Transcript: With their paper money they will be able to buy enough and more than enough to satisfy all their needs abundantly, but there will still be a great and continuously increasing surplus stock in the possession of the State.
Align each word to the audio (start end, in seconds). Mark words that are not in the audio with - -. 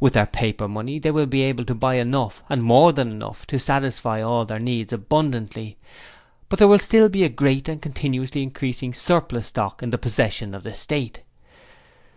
With 0.00 0.14
their 0.14 0.26
paper 0.26 0.66
money 0.66 0.98
they 0.98 1.12
will 1.12 1.26
be 1.26 1.42
able 1.42 1.64
to 1.66 1.72
buy 1.72 1.98
enough 1.98 2.42
and 2.50 2.64
more 2.64 2.92
than 2.92 3.12
enough 3.12 3.46
to 3.46 3.60
satisfy 3.60 4.20
all 4.20 4.44
their 4.44 4.58
needs 4.58 4.92
abundantly, 4.92 5.76
but 6.48 6.58
there 6.58 6.66
will 6.66 6.80
still 6.80 7.08
be 7.08 7.22
a 7.22 7.28
great 7.28 7.68
and 7.68 7.80
continuously 7.80 8.42
increasing 8.42 8.92
surplus 8.92 9.46
stock 9.46 9.80
in 9.80 9.90
the 9.90 9.96
possession 9.96 10.52
of 10.52 10.64
the 10.64 10.74
State. 10.74 11.22